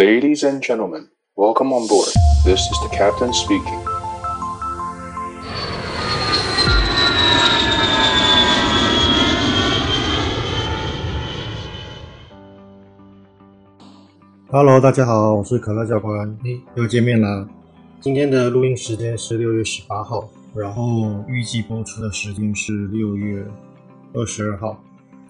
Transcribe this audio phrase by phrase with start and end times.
[0.00, 2.08] Ladies and gentlemen, welcome on board.
[2.42, 3.78] This is the captain speaking.
[14.48, 17.46] Hello，大家好，我是可乐教官，嘿，又见面啦。
[18.00, 23.44] 今天的录音时间是六月十八号，然后预计播出的时间是六月
[24.14, 24.82] 二十二号。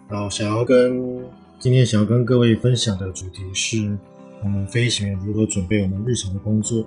[0.08, 1.24] 然后想要跟
[1.58, 3.98] 今天想要跟各位分享的主题是。
[4.42, 6.84] 我们飞行员如何准备我们日常的工作？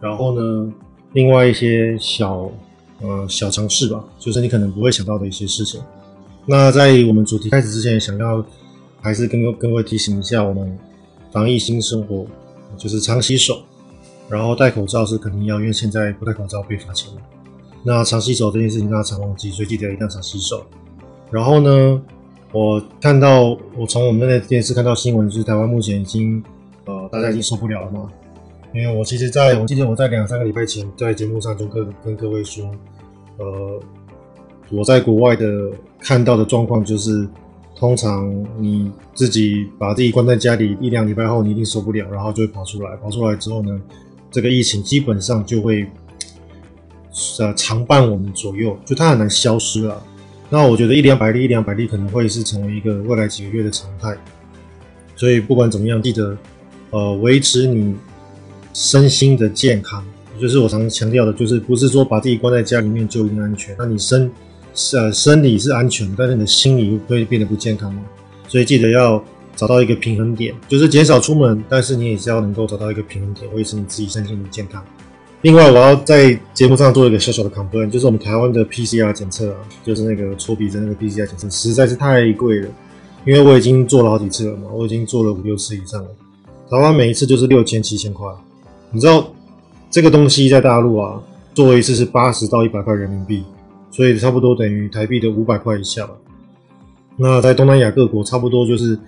[0.00, 0.72] 然后呢，
[1.12, 2.50] 另外一些小
[3.00, 5.80] 呃小尝试吧，就是你可能不会想到的一些事情。
[6.46, 8.44] 那在我们主题开始之前，想要
[9.00, 10.78] 还是跟各位提醒一下，我们
[11.30, 12.26] 防疫新生活
[12.76, 13.62] 就是常洗手，
[14.28, 17.10] 然后戴口罩是肯定要，因为现在不戴口罩被罚钱。
[17.82, 20.66] 那常洗手这件事情大家常忘记，所以记得一定要常洗手。
[21.30, 22.02] 然后呢，
[22.52, 26.42] 我看到我从我们的电视看到新闻，就是台湾目前已经。
[27.16, 28.10] 大家已经受不了了吗？
[28.74, 32.70] 因为我其实在，我记得我在两三个礼拜前在节目上就跟跟各位说，
[33.38, 33.80] 呃，
[34.70, 37.26] 我在国外的看到的状况就是，
[37.74, 43.80] 通常你自己把自己关在家里一两礼拜后，你一定受不了，然后就会跑出来，跑出来之后呢，
[44.30, 45.88] 这个疫情基本上就会
[47.38, 50.02] 呃常伴我们左右，就它很难消失了。
[50.50, 54.14] 那我觉得一两百例，一两百例可能会是成为一个未来几个月的常态。
[55.14, 56.36] 所以不管怎么样，记得。
[56.90, 57.94] 呃，维持你
[58.72, 60.04] 身心的健康，
[60.40, 63.74] 就是我常强调的，就是不是说把自己关在家里面就一定安全。
[63.78, 64.30] 那你身
[64.92, 68.02] 呃生理是安全，但是你的心理会变得不健康吗？
[68.48, 69.22] 所以记得要
[69.56, 74.84] 找到一个平衡点，就是减少出门，但是你也是要能够找到一个平衡点，维持你自己身心的健康。
[75.42, 82.68] 另外，我要在节目上做一个小小的 complaint，就是我们台湾的 PCR 检测啊，就是那个搓鼻子那个 PCR 检测，实在是太贵了。
[83.24, 86.08] 因为我已经做了好几次了嘛，我已经做了五六次以上了。
[86.68, 88.26] 台湾每一次就是六千七千块，
[88.90, 89.32] 你知道
[89.88, 91.22] 这个东西在大陆啊，
[91.54, 93.44] 做一次是八十到一百块人民币，
[93.90, 96.14] 所以差不多等于台币的五百块以下吧。
[97.16, 98.98] 那在东南亚各国，差不多就是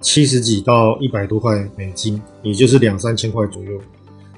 [0.00, 3.72] 七十几到一百多块美金，也就是两三千块左右。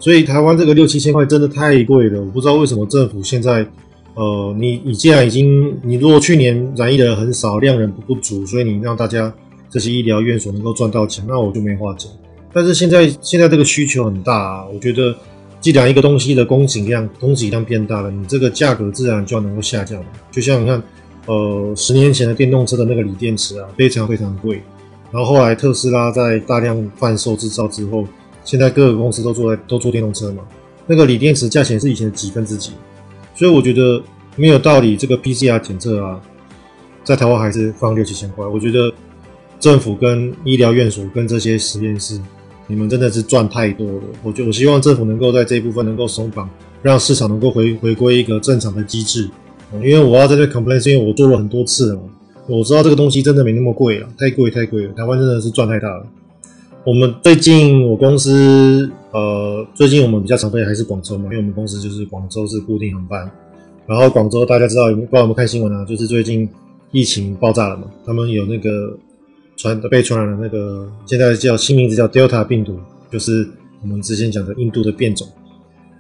[0.01, 3.67] 所以台湾这个六七千块真的太贵了，我不知道为什么政府现在，
[4.15, 9.33] 呃，你你既然已经，你如果去年染疫的人很少，量人不不足，所以你让大家
[9.71, 12.11] 这些医疗院所能够赚到钱，那我就没话讲。
[12.53, 15.15] 但是现在现在这个需求很大啊，我觉得
[15.61, 20.07] 既然一个东西的供给量供给量变大了，你这个价格自然就能够下降了。
[20.31, 20.83] 就像你看，
[21.27, 24.61] 呃，十年前的电动车的那个锂电池啊，非常非常贵。
[25.11, 28.05] 然后后来特斯拉在大量贩售制造之后，
[28.45, 30.43] 现在各个公司都做在都做电动车嘛，
[30.87, 32.73] 那个锂电池价钱是以前的几分之几。
[33.35, 34.03] 所以我觉得
[34.37, 36.21] 没有道理，这个 PCR 检测啊，
[37.05, 38.45] 在台湾还是放六七千块。
[38.45, 38.93] 我觉得
[39.61, 42.21] 政府跟医疗院所跟这些实验室。
[42.69, 46.49] 你们真的是赚太多了，我觉得我希望政府能够在这一部分能够松绑，
[46.81, 49.29] 让市场能够回回归一个正常的机制。
[49.75, 52.03] 因为我要在这 complain，是因为我做了很多次了嘛，
[52.47, 54.93] 我知道这个东西真的没那么贵了，太贵太贵了。
[54.95, 56.07] 台湾真的是赚太大了。
[56.85, 63.31] 我们最近我公司呃，最近我们比较常飞还是广州嘛，因为我们公司就是广州是固定航班。
[63.87, 65.85] 然后广州大家知道，不知道有没有看新闻啊？
[65.85, 66.49] 就是最近
[66.91, 68.97] 疫情爆炸了嘛，他们有那个。
[69.63, 72.77] 传被传染的那个，现在叫新名字叫 Delta 病毒，
[73.13, 73.49] 就是
[73.81, 75.29] 我们之前讲的印度的变种。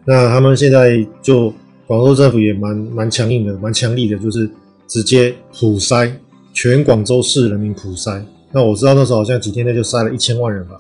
[0.04, 1.54] 那他们现在就
[1.86, 4.50] 广州政府也蛮蛮强硬的，蛮强力的，就是
[4.88, 6.12] 直接普筛
[6.52, 8.20] 全广州市人民普筛。
[8.50, 10.76] 那我知道那时候好像几天内就筛了一千万人吧。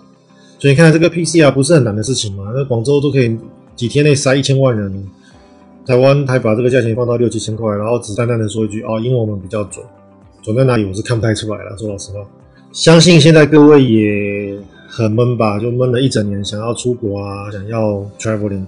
[0.58, 2.50] 所以你看这个 PCR 不是很难的事情嘛？
[2.52, 3.38] 那广州都可以
[3.76, 4.92] 几天内筛一千万人，
[5.86, 9.86] 台湾还把这个价钱放到六七千块，然后只淡淡的说一句哦，因为我们比较准，
[10.42, 12.26] 准在哪里我是看不太出来了，说老实话。
[12.72, 18.64] 相信现在各位也很闷吧，就闷了一整年，想要出国啊，想要 traveling。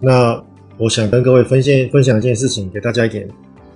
[0.00, 0.42] 那
[0.78, 3.28] 我想跟各位分享分享一件事情，给大家一点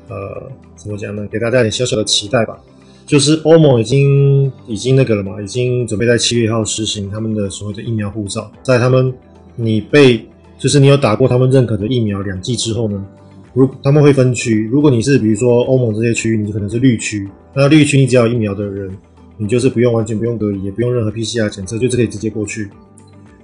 [0.08, 1.26] 呃，怎么讲呢？
[1.30, 2.58] 给大家一点小小的期待吧。
[3.04, 9.12] 就是欧盟已经已经那个了嘛，已经准备在七月一号实行他们的所谓的疫苗护照，在他们
[9.56, 10.26] 你被
[10.58, 13.06] 就是你有打过他们认可的疫苗两剂之后呢，
[13.52, 18.90] 如他们会分区，如果你是比如说欧盟这些区域，你可能是绿区，那绿区你只要有疫苗的人。
[19.36, 22.70] 你就是不用完全不用隔离，也不用任何 PCR 检测，就是可以直接过去。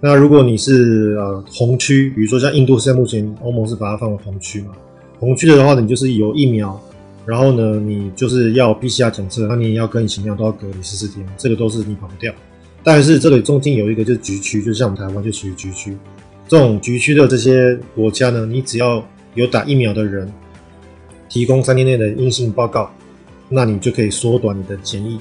[0.01, 4.73] 那如果你是呃红区，比如说像印度，现在目前欧盟是把它放为红区嘛。
[5.21, 6.81] 红区的话，你就是有疫苗，
[7.25, 12.35] 然后呢，你就是要 PCR 检测，那你也要跟以前一样都要隔离十四天，这个都是你跑不掉。
[12.83, 15.97] 但是这里中间有一个就是橘区，就像我们台湾就属于橘区。
[16.49, 20.29] 这种橘区的这些国家呢，你只要有打疫苗的人
[21.29, 22.91] 提供三天内的阴性报告，
[23.49, 25.21] 那你就可以缩短你的检疫。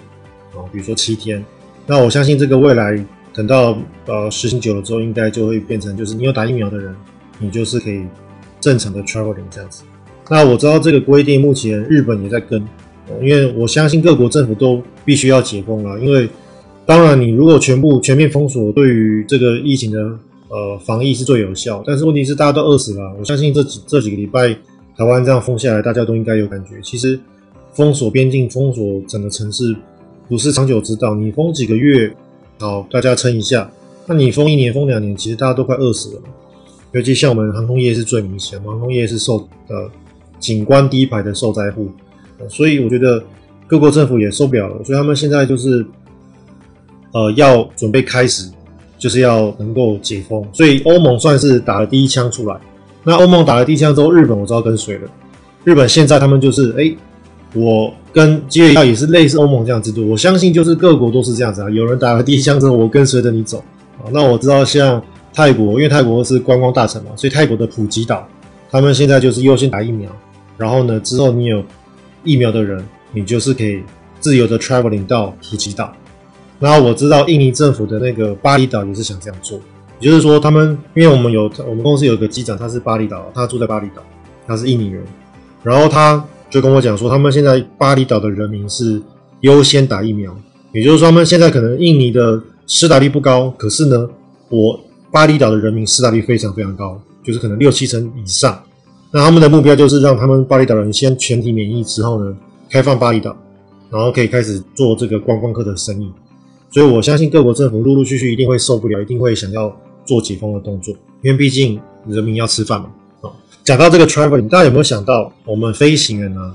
[0.55, 1.43] 哦，比如说七天，
[1.87, 3.03] 那我相信这个未来
[3.33, 6.95] 等到呃实行久了之后，应该就会变成就是你有打疫苗的人，
[7.39, 8.03] 你就是可以
[8.59, 9.83] 正常的 traveling 这样子。
[10.29, 12.61] 那我知道这个规定目前日本也在跟，
[13.21, 16.29] 因为我相信各国政府都必须要解封了，因为
[16.85, 19.99] 当然你如果全部全面封锁，对于这个疫情的
[20.49, 23.15] 呃防疫是最有效，但是问题是大家都饿死了。
[23.19, 24.53] 我相信这几这几个礼拜
[24.97, 26.71] 台湾这样封下来，大家都应该有感觉。
[26.83, 27.19] 其实
[27.73, 29.75] 封锁边境、封锁整个城市
[30.31, 32.09] 不是长久之道，你封几个月。
[32.57, 33.69] 好，大家撑一下。
[34.05, 36.21] 那你封一年、封两年，其实大家都快饿死了。
[36.93, 39.91] 尤其像我们航空业是最明显的，航空业是受呃
[40.39, 41.91] 景观第一排的受灾户，
[42.47, 43.21] 所以我觉得
[43.67, 45.85] 各国政府也受不了了，所以他们现在就是
[47.11, 48.49] 呃要准备开始，
[48.97, 50.41] 就是要能够解封。
[50.53, 52.57] 所以欧盟算是打了第一枪出来。
[53.03, 55.11] 那欧盟打了第一枪之后，日本我知道跟随了。
[55.65, 56.95] 日本现在他们就是哎。
[57.53, 61.69] 我跟基督教也是类似欧盟这样制度，我相信就是各国都是这样子啊。
[61.69, 63.57] 有人打了第一枪之后，我跟随着你走
[63.99, 64.07] 啊。
[64.13, 65.03] 那我知道像
[65.33, 68.25] 泰国，因为泰国是观光大城嘛，所以泰国的普吉岛，
[68.69, 70.09] 他们现在就是优先打疫苗，
[70.57, 71.61] 然后呢，之后你有
[72.23, 72.81] 疫苗的人，
[73.11, 73.83] 你就是可以
[74.21, 75.93] 自由的 traveling 到普吉岛。
[76.57, 79.59] 然后我知道印尼政府的那个巴厘岛也是想这样做，
[79.99, 84.01] 也就是说他们，因为我们有我们公司有个机长，他是巴厘岛，他住在巴厘岛，
[84.47, 85.03] 他是印尼人，
[85.63, 86.23] 然后他。
[86.51, 89.01] 就跟我讲说，他们现在巴厘岛的人民是
[89.39, 90.35] 优先打疫苗，
[90.73, 94.09] 也就是说，他们现在可能印尼的施打率不高，可是呢，
[94.49, 94.77] 我
[95.11, 98.61] 巴厘岛的人民施打率非常非常高，就是可能六七成以上。
[99.11, 102.35] 那他们的目标就是让他们巴厘岛人先全体免疫之后呢，
[102.69, 103.35] 开放巴厘岛，
[103.89, 106.11] 然后可以开始做这个观光客的生意。
[106.69, 109.73] 所以我相信各国政府陆陆续续一定会受不了，一定会想要
[110.05, 112.89] 做解封的动作，因为毕竟人民要吃饭嘛。
[113.71, 116.53] 讲到这个 traveling，大家有没有想到，我们飞行员呢？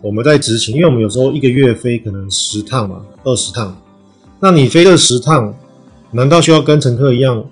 [0.00, 3.76] 我们在执勤，因为我们有时候一个月飞可能十趟嘛，二十趟。
[4.40, 5.54] 那你飞这十趟，
[6.12, 7.44] 难道需要跟乘客一样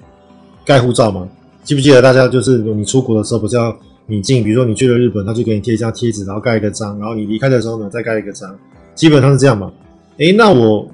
[0.65, 1.29] 盖护照吗？
[1.63, 3.77] 记不记得大家就是你出国的时候，不是要
[4.07, 8.59] 你进，比如说你去了日本，他就给你贴一张贴纸，然后盖一个章，然后你离开的时候呢，再盖一个章，
[8.95, 9.71] 基本上是这样嘛。
[10.17, 10.89] 诶，那我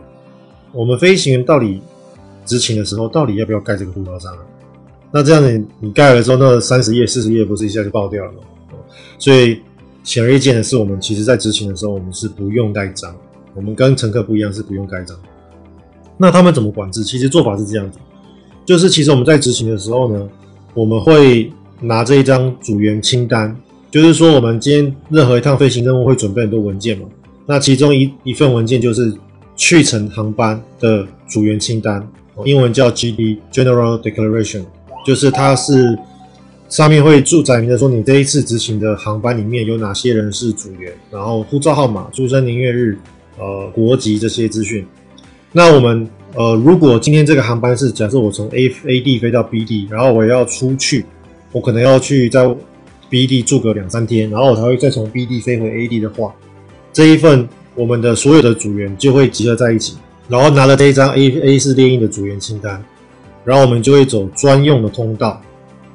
[0.72, 1.80] 我们飞行员到底
[2.44, 4.40] 执勤的时候，到底要不要盖这个护照章啊？
[5.16, 8.38] 那这样子，你盖了之后，那三十页、四十页不是一下就爆掉了吗？
[9.16, 9.60] 所以
[10.02, 13.14] 显而易见的是，我们其实在执勤的时候，我们是不用盖章。
[13.54, 15.16] 我们跟乘客不一样，是不用盖章。
[16.18, 17.04] 那他们怎么管制？
[17.04, 17.98] 其实做法是这样子，
[18.66, 20.28] 就是其实我们在执勤的时候呢，
[20.74, 21.48] 我们会
[21.80, 23.56] 拿这一张组员清单，
[23.92, 27.06] 就是说我们今天任何一趟飞行任务会准备很多文件嘛。
[27.46, 29.14] 那其中一一份文件就是
[29.54, 32.04] 去程航班的组员清单，
[32.44, 34.64] 英文叫 GD（General Declaration）。
[35.04, 35.98] 就是它是
[36.68, 42.98] 上面会注载明的说，你这一次执行的航班里面有哪些人是组员，然后护照号码、出生年月日、
[43.38, 44.84] 呃国籍这些资讯。
[45.52, 51.04] 那我们呃如果今天这个航班是假设我从 A A 地飞到 B 地，然后我要出去，
[51.52, 52.52] 我可能要去在
[53.08, 56.34] B 地住个两三天，然后我才会再从 B 地飞回 A 地的话，
[56.92, 59.96] 这一份我们的所有的组员就会集合在一起，
[60.28, 62.82] 然后拿了这一张 A A 四列印的组员清单。
[63.44, 65.40] 然后我们就会走专用的通道，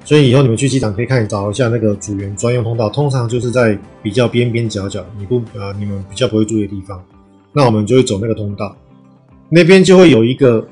[0.05, 7.03] 所以以后你们去机场可以看找一下那个组员专用通道，通常就是在比较边边角角，你不呃你们比较不会注意的地方，
[7.51, 8.75] 那我们就会走那个通道，
[9.49, 10.65] 那边就会有一个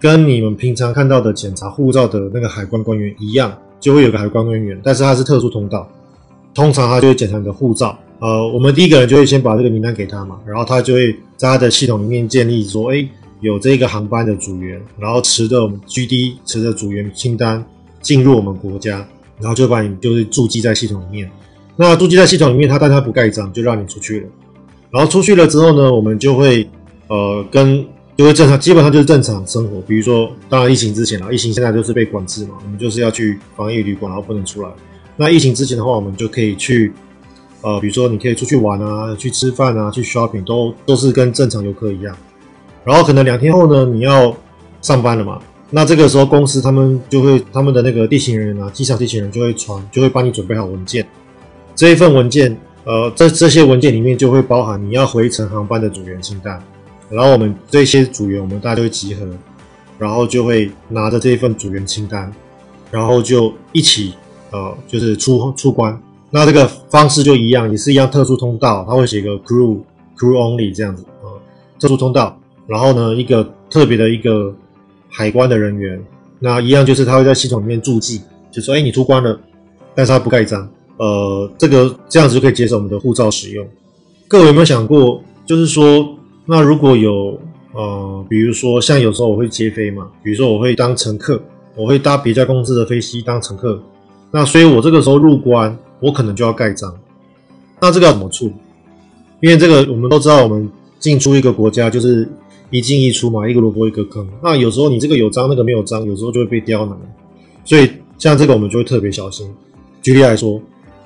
[0.00, 5.86] 跟你们平常看到的检查护照的那个海关官员一样，就会有个海关官员，但是他是特殊通道，
[6.54, 13.06] 通常他就会检查你的护照，呃，我们第一个人就会先把这个名单给他嘛，然后他就会在他的系统里面建立说，哎。
[13.46, 17.64] 有这个航班的组员，然后持着 GD 持着组员清单
[18.02, 19.06] 进入我们国家，
[19.40, 21.30] 然后就把你就是注记在系统里面。
[21.76, 24.28] 那注记在系统里面，他但他不盖章，就让你出去了。
[24.90, 26.68] 然后出去了之后呢，我们就会
[27.08, 27.86] 呃跟
[28.16, 29.80] 就会正常，基本上就是正常生活。
[29.82, 34.68] 比如说，当然疫情之前啊，疫情现在就是被管制嘛，我们就是要去防疫旅馆，然后不能出来。
[35.16, 36.92] 那疫情之前的话，我们就可以去
[37.60, 42.16] 呃，比如说你可以出去玩啊，去吃饭啊，去 shopping，都都是跟正常游客一样。
[42.86, 44.32] 然后可能两天后呢，你要
[44.80, 45.40] 上班了嘛？
[45.70, 51.04] 那这个时候公司他们就会他们的那个地勤人员啊，机场地勤人就会传，就会帮你准备好文件。
[51.74, 56.62] 这一份文件，呃，这这些文件里面就会包含你要回程航班的组员清单。
[57.10, 59.26] 然后我们这些组员，我们大家就会集合，
[59.98, 62.32] 然后就会拿着这一份组员清单，
[62.92, 64.14] 然后就一起
[64.52, 66.00] 呃，就是出出关。
[66.30, 69.78] 那这个方式就一样，也是一样特殊通道，他会写个 crew
[70.16, 71.28] crew only 这样子，呃，
[71.80, 72.38] 特殊通道。
[72.66, 74.54] 然后呢，一个特别的一个
[75.08, 76.02] 海关的人员，
[76.38, 78.20] 那一样就是他会在系统里面注记，
[78.50, 79.38] 就说：“哎，你出关了。”
[79.94, 80.68] 但是他不盖章。
[80.98, 83.66] 呃，这个这样子就可以节省我们的护照使用。
[84.28, 86.06] 各位有没有想过，就是说，
[86.46, 87.38] 那如果有
[87.72, 91.40] 呃，比如说像有时候我会接飞嘛，比如说我会当乘客，
[91.74, 93.80] 我会搭别家公司的飞机当乘客，
[94.30, 96.92] 那所以我这个时候入关，我可能就要盖章。
[97.80, 98.52] 那这个要怎么处理？
[99.40, 100.66] 因为这个我们都知道，我们
[100.98, 102.26] 进出一个国家就是
[102.70, 104.26] 一进一出嘛，一个萝卜一个坑。
[104.42, 106.96] 那有时候你这个有章，那个没有章，有时候就会被刁难。
[107.64, 109.48] 所以像这个我们就会特别小心。
[110.02, 110.60] 举例来说，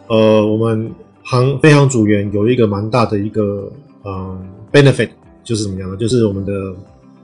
[0.09, 0.90] 呃，我们
[1.23, 3.71] 航飞航组员有一个蛮大的一个
[4.02, 4.38] 呃
[4.73, 5.09] benefit，
[5.43, 5.97] 就是怎么样呢？
[5.97, 6.52] 就是我们的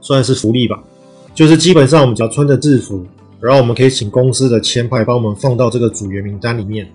[0.01, 0.83] 算是福利吧，
[1.35, 3.05] 就是基本上我们只要穿着制服，
[3.39, 6.87] 然后我们可以请公司的签派帮我们放到这个组员名单里面。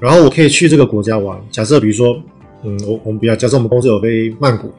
[0.00, 1.40] 然后我可以去这个国家玩。
[1.50, 2.16] 假设比如说，
[2.62, 4.70] 嗯，我我们比较，假设我们公司有飞曼谷，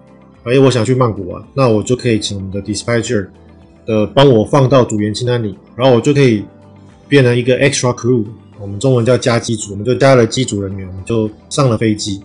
[0.43, 3.27] 哎，我想去曼谷玩，那我就可以请我们的 dispatcher
[3.85, 6.43] 的帮我放到组员清单里，然后我就可以
[7.07, 8.23] 变成一个 extra crew，
[8.59, 12.21] 我们中文叫加机组，我们就加了机组人员，我们就上了飞机。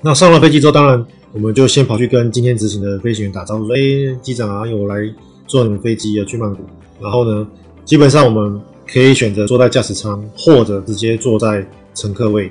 [0.00, 5.08] 那上了飞机之后，当然我们就先跑去跟今天执行的飞行员打招呼，说：“哎，机长啊，我来
[5.46, 6.62] 坐你们飞机要去曼谷。”
[7.00, 7.46] 然后呢，
[7.84, 11.66] 基本上我们可以选择坐在驾驶舱，或者直接坐在。
[11.94, 12.50] 乘客位，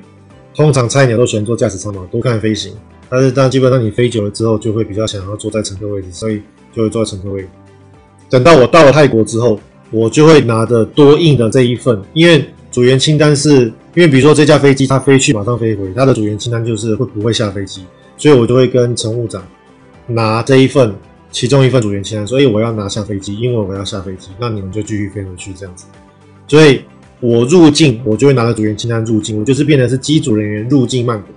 [0.54, 2.72] 通常菜鸟都喜欢坐驾驶舱嘛，多看飞行。
[3.12, 6.41] 但是，当基本上你飞久了之后，就会比较想要坐在乘客位置，所以
[6.74, 7.46] 就会坐在乘客位。
[8.30, 13.65] 等到我到了泰国之后，我就会拿着多印的这一份，因为组员清单是，
[13.96, 17.84] 因为比如说这架飞机它飞去马上飞回，它的组员清单就是会不会下飞机，
[18.15, 19.46] 所以我就会跟乘务长
[20.08, 20.96] 拿这一份
[21.32, 25.86] 其中一份组员清单，所以我要拿下飞机，因为我要下飞机，那你们就继续飞回去这样子，
[26.48, 26.82] 所以。
[27.24, 31.27] 我入境，我就会拿着组员清单入境，我就是变成是机组人员入境曼谷，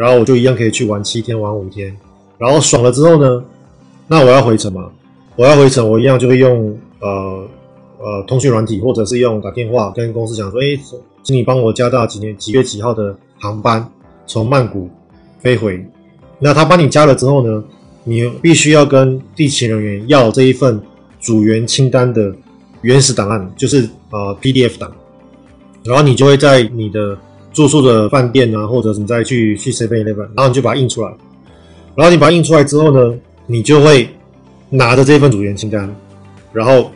[0.00, 1.94] 然后我就一样可以去玩七天，玩五天，
[2.38, 3.44] 然后爽了之后呢，
[4.06, 4.90] 那我要回程嘛，
[5.36, 7.46] 我要回程，我一样就会用呃
[7.98, 10.68] 呃通讯软体，或者是用打电话跟公司讲说，哎，
[11.22, 13.86] 请你帮我加到几年几月几号的航班
[14.26, 14.88] 从曼谷
[15.40, 15.84] 飞回，
[16.38, 17.62] 那他帮你加了之后呢，
[18.02, 20.80] 你必须要跟地勤人员要这一份
[21.20, 22.34] 组员清单的
[22.80, 24.90] 原始档案，就是呃 PDF 档。
[25.84, 27.18] 然后你就会在你的
[27.52, 31.12] 住宿的饭店啊，或者你再去去 Seven Eleven，然后你就把它印出来。
[31.96, 33.14] 然后你把它印出来之后呢，
[33.46, 34.08] 你就会
[34.68, 35.92] 拿着这份组员清单，
[36.52, 36.90] 然后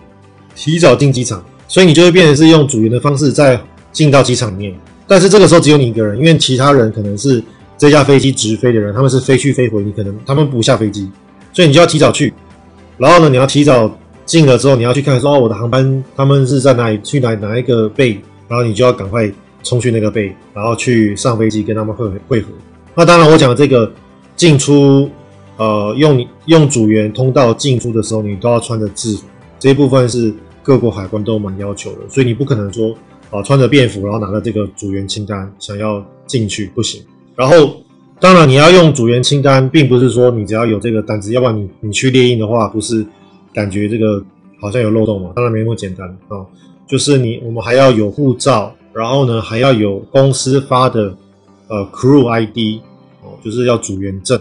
[0.55, 1.45] 提早进机场。
[1.67, 3.59] 所以你就会变成是用组员的方式再
[3.91, 4.75] 进到机场里面。
[5.09, 7.43] 但是这个时候只有你一个人，因为其他人可能是
[7.77, 11.11] 这架飞机直飞的人，他们是飞去飞回，你可能他们不下飞机，
[11.53, 12.33] 所以你就要提早去。
[12.97, 13.91] 然后呢，你要提早
[14.25, 18.19] 进了之后，你要去看说哦，我的航班他们是在哪里去哪哪一个 bay。
[18.47, 19.29] 然后你就要赶快
[19.65, 22.53] 冲去那个 bay，然后去上飞机跟他们会会合。
[22.95, 23.93] 那当然，我讲的这个
[24.37, 25.11] 进出，
[25.57, 29.25] 呃，用用组员通道进出的时候，你都要穿着制服。
[29.59, 32.95] 这一部分是各国海关都蛮要求的，所以你不可能说
[33.31, 37.03] 啊、穿着便服，然后拿着这个组员清单想要进去不行。
[37.35, 37.83] 然后，
[38.21, 43.05] 当然你要用组员清单，并不是说你只要有这个单子，要不然你你去猎印的话，不是
[43.53, 44.23] 感觉这个
[44.61, 45.33] 好像有漏洞嘛？
[45.35, 46.47] 当然没那么简单啊。
[46.87, 51.15] 就是你，我们还要有护照，然后呢，还要有公司发的
[51.69, 52.81] 呃 crew ID
[53.23, 54.41] 哦，就是要组员证，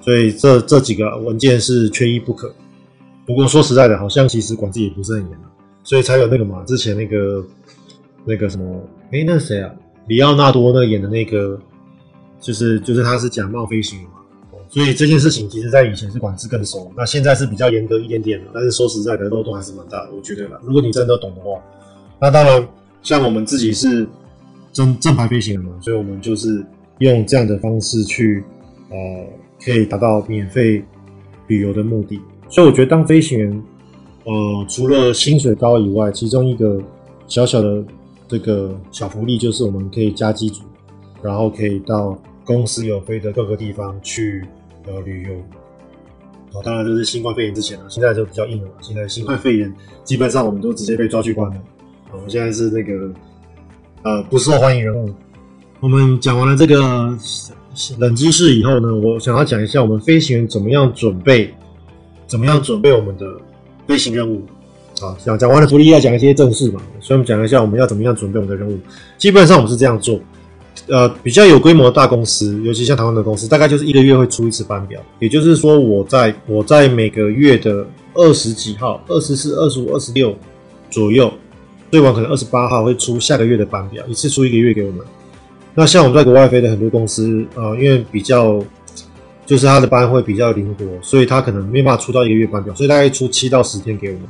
[0.00, 2.52] 所以这这几个文件是缺一不可。
[3.26, 5.38] 不过说实在的，好像其实管制也不是很严，
[5.84, 7.44] 所以才有那个嘛，之前那个
[8.24, 8.82] 那个什么，
[9.12, 9.70] 诶，那谁啊？
[10.08, 11.58] 里奥纳多那演的那个，
[12.40, 14.14] 就是就是他是假冒飞行员嘛。
[14.68, 18.50] 所以这件事情其实，在以前是管制更松，那现在是比较严格一点点了。
[18.54, 20.58] 但是说实在的，漏洞还是蛮大的，我觉得啦。
[20.62, 21.60] 如果你真的懂的话，
[22.18, 22.66] 那当然，
[23.02, 24.06] 像我们自己是
[24.72, 26.64] 正正牌飞行员嘛，所以我们就是
[26.98, 28.42] 用这样的方式去，
[28.90, 28.96] 呃，
[29.62, 30.82] 可以达到免费
[31.46, 32.20] 旅游的目的。
[32.48, 33.62] 所以我觉得当飞行员，
[34.24, 36.80] 呃，除了薪水高以外，其中一个
[37.26, 37.84] 小小的
[38.28, 40.62] 这个小福利就是我们可以加机组，
[41.22, 44.44] 然后可以到公司有飞的各个地方去。
[44.84, 45.34] 呃，旅游，
[46.54, 48.68] 哦，当然就是新冠肺炎之前了，现在就比较硬了。
[48.80, 51.56] 现在新冠肺炎基本上我们都直接被抓去关了。
[52.12, 53.10] 我们现在是那个
[54.02, 55.12] 呃不受欢迎人物。
[55.80, 56.78] 我们讲完了这个
[57.98, 61.52] 冷知识以后呢，我想要讲一下我们飞行员怎么样准备，
[62.26, 63.26] 怎么样准备我们的
[63.86, 64.42] 飞行任务。
[65.00, 68.78] 好，讲讲完了福利，要讲一些正事嘛，所以我们讲一下我们要怎么样准备我们的任务。
[69.16, 70.20] 基本上我们是这样做。
[70.88, 75.00] 呃，比较有规模的大公司，尤其像台湾的公司，大概就是一个月会出一次班表。
[75.18, 80.34] 也就是说，我在我在每个月的二十几号、二十四、二十五、二十六
[80.90, 81.32] 左右，
[81.92, 85.04] 最晚可能二十八号会出下个月的班表，一次出一个月给我们。
[85.74, 88.58] 那像我们在国外飞的很多公司，呃，因为比较
[89.44, 94.22] 就是他的班会比较灵活，所以他可能没办法出到一个月班表，所以大概出七到十天给我们。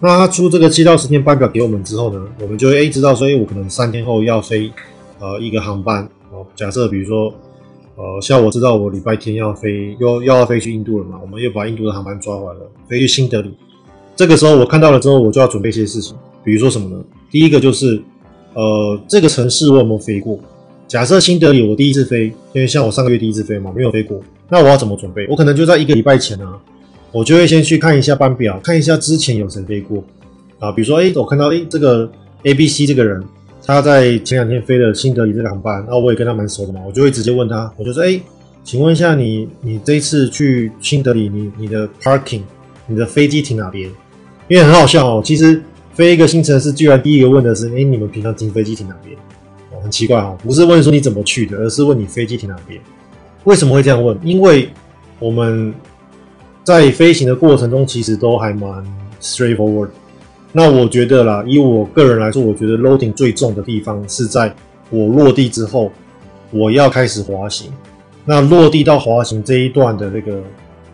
[0.00, 4.68] 那他出这个七到十天班表给我们之后呢，我们就会诶知道，所以我可能三天后要飞。
[5.20, 7.32] 呃，一个航班哦，假设比如说，
[7.96, 13.52] 呃，像我知道我礼拜天要飞，又要飞去印度了嘛，我们又把印度的航班抓回来了，飞去新德里。
[14.14, 16.16] 这个时候我看到了之后，我就要准备一些事情，
[16.48, 17.04] 比如说什么呢？
[17.30, 18.00] 第一个就是，
[18.54, 20.40] 呃，这个城市我有没有飞过？
[20.86, 25.26] 假设新德里我第一次飞，因为像我上个月第一次飞嘛，没有飞过，那我要怎么准备？
[25.28, 26.58] 我可能就在一个礼拜前啊，
[27.12, 30.02] 我就会先去看一下班表，看一下之前有谁飞过
[30.58, 32.10] 啊，比如说，哎，我看到，哎，这个
[32.44, 33.22] A B C 这个人，
[33.66, 38.18] 他在前两天飞了新德里这个航班，那我也跟他蛮熟的嘛，我就会直接问他，我就说，哎，
[38.64, 42.40] 请问一下你，你这一次去新德里，你你的 parking，
[42.86, 43.90] 你的飞机停哪边？
[44.48, 45.62] 因为很好笑哦，其实
[45.98, 49.16] 飞一个新城市，居然第一个问的是，哎，你们平常停飞机停哪边？
[49.72, 52.80] 哦很奇怪哦，不是问说你怎么去的，而是问你飞机停哪边。
[53.42, 54.16] 为什么会这样问？
[54.22, 54.70] 因为
[55.18, 55.74] 我们
[56.62, 58.70] 在飞行的过程中，其实都还蛮
[59.20, 59.88] straightforward。
[60.52, 64.54] 那我觉得啦，以我个人来说，我觉得 loading 最重的地方是在
[64.90, 65.90] 我落地之后，
[66.52, 67.72] 我要开始滑行。
[68.24, 70.40] 那落地到滑行这一段的那个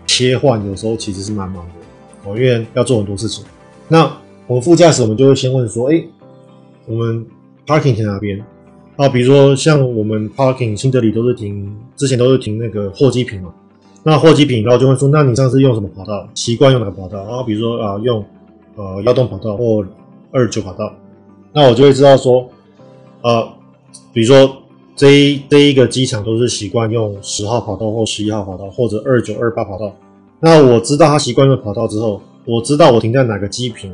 [0.06, 3.44] 切换，有时候其实是蛮忙的哦，因为要做很多事情。
[3.87, 4.11] 那
[4.46, 6.04] 我们副驾驶，我们就会先问说：“哎，
[6.86, 7.24] 我们
[7.66, 8.42] parking 停哪边？”
[8.96, 13.52] 啊，比如说像我们 parking 新德里都是停，之前都是停那个货机坪嘛。
[14.02, 16.28] 那货机坪，然后就会说，那你上次用什么跑道？
[16.34, 17.24] 习惯用哪个跑道？
[17.24, 18.22] 然后比如说啊，用
[18.76, 19.84] 呃幺洞跑道或
[20.30, 20.92] 二九跑道，
[21.52, 22.46] 那我就会知道说，
[23.22, 23.48] 呃，
[24.12, 24.58] 比如说
[24.94, 29.92] 这一这一个机场都是习惯用十号跑道或十一号跑道或者二九二八跑道。
[30.38, 33.90] 那我知道他习惯用跑道之后，我知道我停在哪个机坪。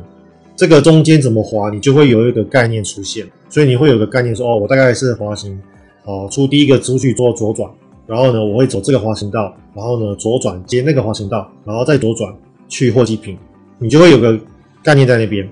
[0.55, 5.59] 这个中间怎么滑，你就会有一个概念出现，所以你会有个概念说，哦，我大概是滑行，
[6.05, 7.67] 哦，出第一个出去做左转，
[8.05, 12.31] 然后呢，我会走这个滑行道，然后呢，左转接那个滑行道，然后再左转
[12.67, 13.35] 去货机坪，
[13.79, 14.39] 你就会有个
[14.83, 15.47] 概念在那边，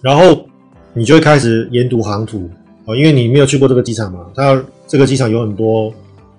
[0.00, 0.46] 然后
[0.92, 2.48] 你就会开始研读航图，
[2.84, 5.92] 哦，因为你没有去过这个机场嘛，它这个机场有很多，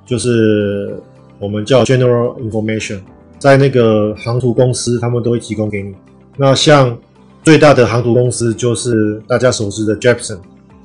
[0.05, 0.97] 就是
[1.39, 2.99] 我们叫 general information，
[3.37, 5.93] 在那个航图公司他们都会提供给你，
[6.37, 6.97] 那像。
[7.45, 10.39] 最大的航图公司就是大家熟知的 Jeppesen。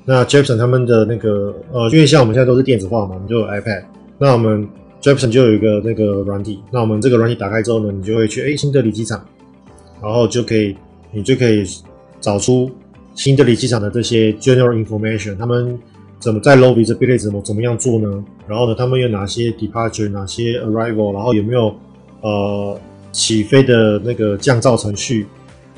[0.04, 3.82] 那 Jeppesen 他们的那个呃，因为像我们现在都是电子化嘛，我们就有 iPad。
[4.18, 4.68] 那我们
[5.00, 6.62] Jeppesen 就有一个那个软体。
[6.70, 9.24] 那我们这个软体打开之后呢，你就会去诶新德里机场，
[10.02, 10.76] 然后就可以
[11.12, 11.64] 你就可以
[12.20, 12.70] 找出
[13.14, 15.38] 新德里机场的这些 general information。
[15.38, 15.78] 他们
[16.18, 18.22] 怎么在 low visibility 怎么怎么样做呢？
[18.46, 21.74] 然后呢，他们有哪些 departure，哪些 arrival，然后有没有
[22.20, 22.78] 呃
[23.12, 25.26] 起飞的那个降噪程序？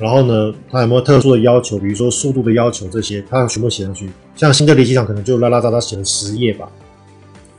[0.03, 1.79] 然后呢，它有没有特殊的要求？
[1.79, 4.09] 比如说速度的要求这些，它全部写上去。
[4.35, 6.67] 像新德里机场可能就拉拉杂杂写了十页吧，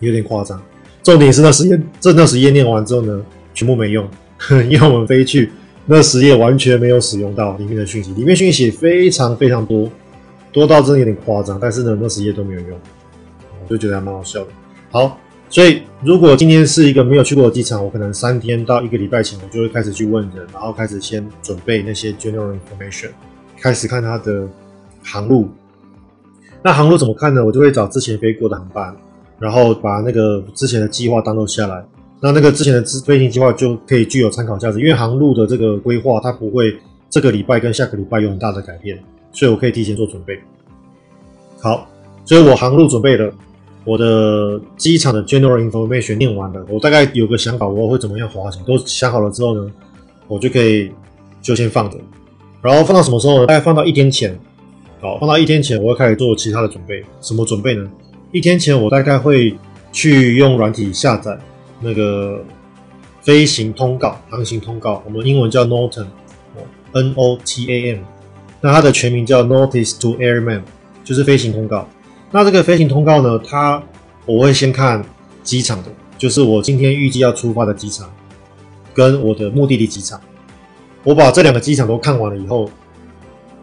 [0.01, 0.61] 有点夸张。
[1.03, 4.07] 重点是那十页，这那十页念完之后呢，全部没用，
[4.69, 5.51] 因为我们飞去
[5.87, 9.89] 那十页完全没有使用到里面的讯息，里面讯息非常非常多，
[10.53, 11.59] 多到真的有点夸张。
[11.59, 12.79] 但是呢，那十页都没有用，
[13.63, 14.49] 我就觉得还蛮好笑的。
[14.91, 15.19] 好。
[15.55, 23.11] 所以，如果今天是一个没有去过的机场，我可能三天到一个礼拜前，我就会开始去问人，然后开始先准备那些 general information，
[23.61, 24.49] 开始看它的
[25.01, 25.49] 航路。
[26.61, 27.45] 那航路怎么看呢？
[27.47, 28.97] 我就会找之前飞过的航班，
[29.39, 31.85] 然后把那个之前的计划 download 下来。
[32.19, 36.77] 那那个之前的飞行计划就可以具有参考价值，因为航路的这个规划它不会
[37.09, 38.99] 这个礼拜跟下个礼拜有很大的改变，
[39.31, 40.37] 所以我可以提前做准备。
[41.61, 41.89] 好，
[42.25, 43.33] 所以我航路准备了。
[43.85, 49.71] 我的机场的 general information 念完了，我大概有个想法，我会怎么样滑行，都想好了之后呢，
[50.27, 50.91] 我就可以
[51.43, 51.99] 就先放着，
[52.63, 53.47] 然后放到什么时候呢？
[53.47, 54.39] 大概放到一天前，
[55.01, 57.05] 好，放到一天前，我会开始做其他的准备。
[57.21, 57.87] 什么准备呢？
[58.33, 59.55] 一天前我大概会
[59.93, 61.39] 去用软体下载
[61.81, 62.43] 那个
[63.21, 68.03] 飞行通告、航行通告，我们英文叫 NOTAM，N O T A M，
[68.63, 70.63] 那它的全名叫 Notice to Airman，
[71.05, 71.87] 就是飞行通告。
[72.37, 73.81] 那这个飞行通告呢，它
[74.27, 75.01] 我会先看
[75.45, 78.11] 机场的，就是我今天预计要出发的机场，
[78.93, 80.21] 跟我的目的地机场。
[81.05, 82.69] 我把这两个机场都看完了以后，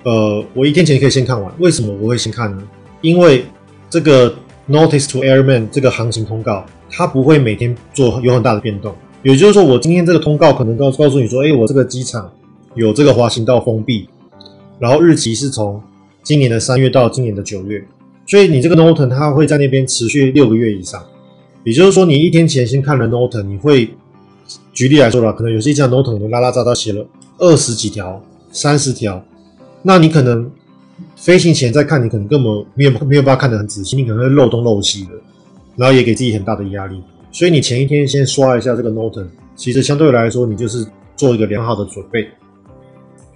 [0.03, 1.53] 呃，我一天前可以先看完。
[1.59, 2.63] 为什么我会先看呢？
[3.01, 3.43] 因为
[3.89, 4.33] 这个
[4.69, 8.95] Notice to Airman 这个航行通告，它不会每天做有很大的变动。
[9.21, 12.31] 也就是说，我今天这个通告可能告告诉你说，哎，我这个机场
[12.75, 14.07] 有这个滑行道封闭，
[14.79, 15.83] 然后日期是从
[16.23, 17.85] 今年的三月到今年的九月。
[18.31, 21.05] 所以你这个 NOTAM 它会在那边持续六个月以上，
[21.65, 23.89] 也就是说，你一天前先看了 NOTAM，你会
[24.71, 27.05] 举例来说了，可能有些像 NOTAM 的拉拉杂杂写了
[27.39, 29.21] 二十几条、三十条，
[29.81, 30.49] 那你可能
[31.17, 35.09] 飞行前再看，你可能根本没有没有办法看得很仔细，你可能会漏东漏西的，
[35.75, 37.03] 然后也给自己很大的压力。
[37.33, 42.25] 所以你前一天先刷一下这个 NOTAM，其实相对来说，你就是做一个良好的准备。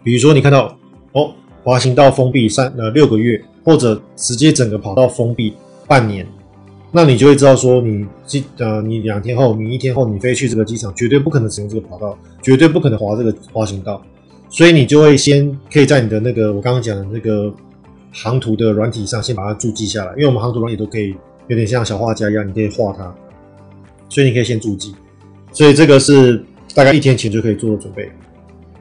[0.05, 0.77] 比如说你看到
[1.11, 1.33] 哦，
[1.65, 3.43] 滑行道封闭三呃六个月。
[3.65, 5.53] 或者直接整个跑道封闭
[5.87, 6.25] 半年，
[6.91, 8.05] 那你就会知道说你
[8.59, 14.01] 呃你两天后，你一天后你飞去这个机场，绝对不可能使用这个跑道，绝对不可能滑这个滑行道，
[14.49, 17.51] 所以你就会先可以在你的那个我刚刚讲的那个
[18.11, 21.15] 航图的软体上先把它注记下来，因为我们航图软体都可以
[21.47, 23.13] 有点像小画家一样，你可以画它，
[24.07, 24.93] 所以你可以先注记，
[25.51, 26.41] 所以这个是
[26.75, 28.09] 大概一天前就可以做的准备。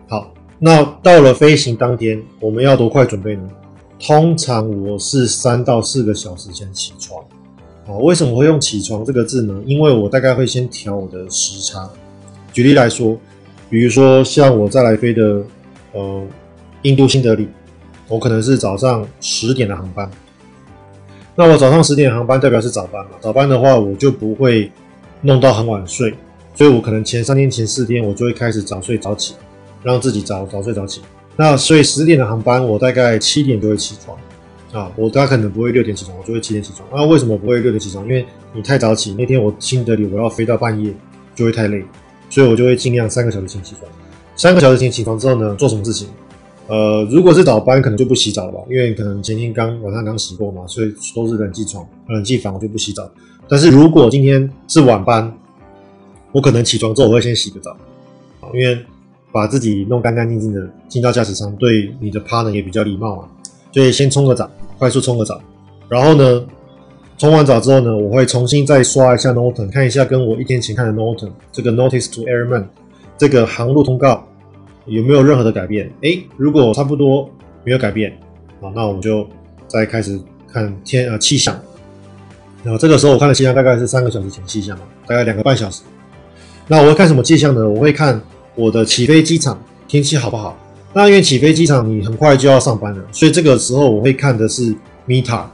[0.08, 3.48] 好，那到了飞行当天，我们要多快准备呢？
[4.06, 7.24] 通常我是三到四个小时前起床。
[7.86, 9.58] 哦，为什么会用起床这个字呢？
[9.64, 11.88] 因为我大概会先调我的时差。
[12.52, 13.16] 举例来说，
[13.70, 15.42] 比如说像我在来飞的，
[15.92, 16.22] 呃，
[16.82, 17.48] 印度新德里，
[18.06, 20.10] 我可能是早上十点的航班。
[21.34, 23.12] 那我早上十点航班代表是早班嘛？
[23.22, 24.70] 早班的话，我就不会
[25.22, 26.12] 弄到很晚睡，
[26.54, 29.34] 所以我可能前三天、前四天我就会开始早睡早起，
[29.82, 31.00] 让自己早早睡早起。
[31.36, 34.16] 那所以十点的航班，我大概七点就会起床。
[34.72, 36.88] 啊，我大概可能不会六点起床，我就会七点起床。
[36.92, 38.04] 那、为什么不会六点起床？
[38.08, 40.92] 因为你太早起，那天我新德里我要飞到半夜，
[41.32, 41.84] 就会太累，
[42.28, 43.88] 所以我就会尽量三个小时前起床。
[44.34, 46.08] 三个小时前起床之后呢，做什么事情？
[46.66, 53.08] 呃，如果是早班，可能就不洗澡了吧，因为可能前天刚晚上刚洗过嘛，所以都是冷气床、冷气房，我就不洗澡。
[53.48, 55.32] 但是如果今天是晚班，
[56.32, 57.76] 我可能起床之后我会先洗个澡，
[58.52, 58.84] 因为
[59.34, 63.28] 把自己弄干干净净的进到驾驶舱，对你的 partner 也比较礼貌嘛。
[63.72, 65.40] 所以先冲个澡，快速冲个澡，
[65.88, 66.46] 然后呢，
[67.18, 72.66] 冲完澡之后呢，我会重新再刷一下 Norton，看一下跟我一天前看的 Norton 这个 Notice to Airmen
[73.18, 74.24] 这个航路通告
[74.86, 75.90] 有没有任何的改变？
[76.02, 77.28] 诶，如果差不多
[77.64, 78.16] 没有改变，
[78.60, 79.26] 好，那我们就
[79.66, 80.16] 再开始
[80.52, 81.58] 看天呃气象。
[82.62, 85.82] 然后这个时候我看的气象大概是三个小时前气象，大概两个半小时。
[86.68, 87.68] 那我会看什么气象呢？
[87.68, 88.20] 我会看
[88.54, 90.58] 我的起飞机场天气好不好。
[90.92, 94.72] 那因为起飞机场你很快就要上班了，所以这个时候我会看的是
[95.08, 95.44] Meta，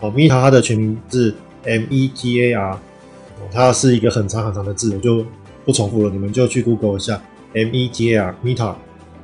[0.00, 2.78] 哦，Meta 它的全名是 M E T A R，
[3.50, 5.24] 它是一个很长很长的字，我就
[5.64, 7.18] 不重复了，你们就去 Google 一下
[7.54, 8.74] M E T A R Meta。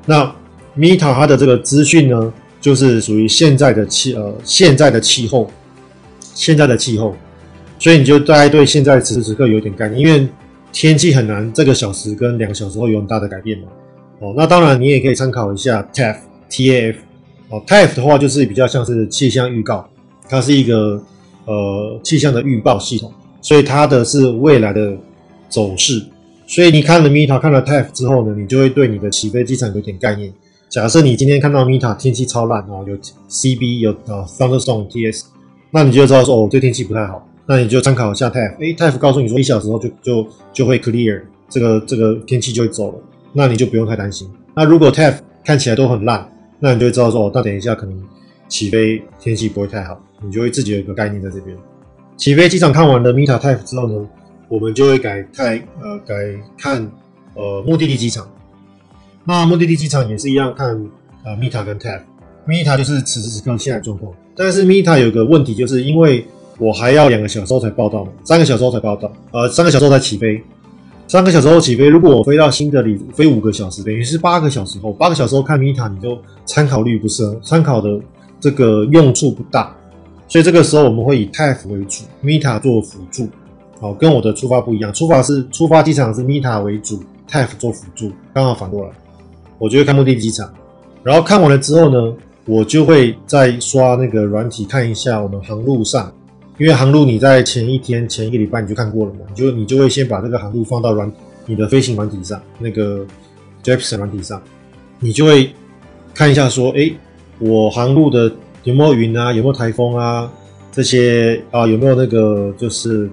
[0.07, 0.35] 那
[0.79, 5.51] Meta 它的这个资讯呢，就是属于现在的气呃现在的气候，
[6.35, 7.15] 现在的气候，
[7.79, 10.27] 所以你就大概对现在此时此刻有点概念，因为
[10.79, 13.69] 天气很难这个小时跟两个小时会有很大的改变嘛。
[14.19, 16.17] 哦，那当然，你也可以参考一下 TAF
[16.51, 16.97] TAF。
[17.49, 19.89] 哦，TAF 的话就是比较像是气象预告，
[20.29, 21.03] 它是一个
[21.47, 23.11] 呃气象的预报系统，
[23.41, 24.95] 所以它的是未来的
[25.49, 26.05] 走势。
[26.47, 30.31] 所以你看了 Meta 看了 TAF 之后呢，你就会对你的起飞机场有点概念。
[30.69, 32.95] 假设你今天看到 Meta 天气超烂哦，有
[33.31, 35.23] CB 有呃 Thunderstorm TS，
[35.71, 38.59] 那你就知道说哦，这天气不太好，那你就参考一下 TAF。
[38.59, 42.99] 诶，TAF 告诉你说一小时后就就就会 clear，这个这个天气就会走了。
[43.33, 44.29] 那你就不用太担心。
[44.55, 46.27] 那如果 TAF 看起来都很烂，
[46.59, 48.03] 那你就会知道说，哦，那等一下可能
[48.49, 51.57] 起飞天气不会太好，你就会自己有一个概念在这边。
[52.17, 54.09] 起飞机场看完了 Meta TAF 之后呢，
[54.49, 56.15] 我们就会改看呃改
[56.57, 56.91] 看
[57.35, 58.27] 呃目的地机场。
[59.25, 60.69] 那目的地机场也是一样看
[61.23, 66.27] 呃 Meta 跟 TAF，Meta 就是此时此刻现在状况，但是 Meta 有个问题，就是因为
[66.59, 70.43] 我还要两个小时后才报到，三个小时后才报到，呃，三个小时后才起飞。
[71.09, 74.93] 三个小时后起飞，如果我飞到新德里飞五个小时，等于是八个小时后。
[74.93, 78.01] 八个小时后看 METAR，你就参考率不是，参考的
[78.41, 79.73] 这个用处不大。
[80.27, 83.29] 所以这个时候我们会以 TAF 为主，Meta 做辅助。
[83.81, 88.91] 好，跟我的出发不一样，出发是出发机场是 Meta 为主，TAF 做辅助，刚好反过来。
[89.59, 90.53] 我就会看目的地机场，
[91.05, 92.13] 然后看完了之后呢，
[92.47, 96.13] 我就会再刷那个软体看一下我们航路上。
[96.59, 101.11] 因为航路你在前一天、前一个礼拜你就看过了嘛，你就你就会先把这个航路放到软
[101.45, 103.07] 你的飞行软体上，那个
[103.63, 104.41] Jepsen 软体上，
[104.99, 105.51] 你就会
[106.15, 106.91] 看一下说，哎，
[107.39, 108.33] 我航路的
[108.65, 110.33] 有没有云啊，有没有台风啊，
[110.73, 113.09] 这些啊有没有那个就是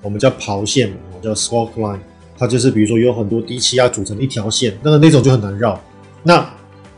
[0.00, 1.98] 我们叫刨线嘛，叫 squawk line，
[2.38, 5.80] 它就是比如说有很多低气压组成的一条线，那个那种就很难绕。
[6.22, 6.48] 那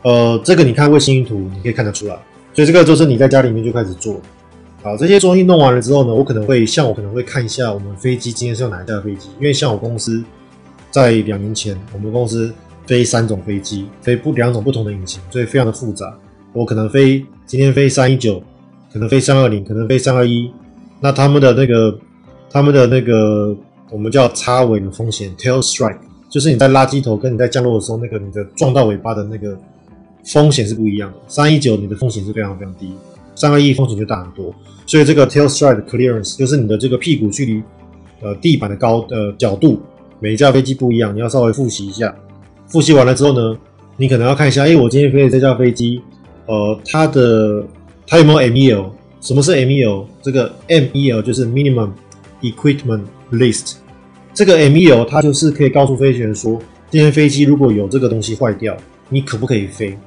[0.03, 2.15] 呃，这个你看卫星图你可以看得出来，
[2.53, 4.21] 所以这个就是你在家里面就开始做。
[4.81, 10.23] 好，这些东西弄完了之后呢，我可能会像我可能会看一下我们飞机今天是用哪一架飞机，因为像我公司
[10.89, 12.49] 在两年前，我们公司
[12.87, 16.17] 飞三种飞机，飞不两种不同的引擎，所以非常的复杂。
[16.53, 18.41] 我可能飞今天飞三一九，
[18.93, 20.49] 可能飞三二零，可能飞三二一，
[21.01, 21.99] 那他们的那个
[22.49, 23.53] 他们的那个
[23.91, 25.97] 我们叫插尾的风险 （tail strike），
[26.29, 29.59] 就是你在垃圾头跟你在降落的时候，那个你的撞到尾巴的那个
[30.23, 31.17] 风险是不一样的。
[31.27, 32.93] 三一九你的风险是非常非常低。
[33.39, 34.53] 三二一风险就大很多，
[34.85, 37.63] 所以这个 tail strike clearance 就是你的这个屁股距离
[38.21, 39.79] 呃地板的高呃角度，
[40.19, 42.13] 每一架飞机不一样，你要稍微复习一下。
[42.67, 43.57] 复习完了之后呢，
[43.95, 46.01] 你可能要看一下，哎，我今天飞的这架飞机，
[46.47, 47.65] 呃，它的
[48.05, 48.91] 它有没有 MEL？
[49.21, 50.05] 什么是 MEL？
[50.21, 51.91] 这个 MEL 就是 minimum
[52.41, 53.75] Equipment List。
[54.33, 56.59] 这个 MEL 它就是可以告诉飞行员说，
[56.91, 58.75] 今天飞机如果有这个东西坏掉，
[59.07, 59.97] 你可不可以飞？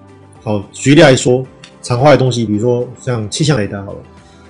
[0.42, 1.46] 好，举例来说，
[1.82, 3.98] 常坏的东西，比如说像气象雷达好了，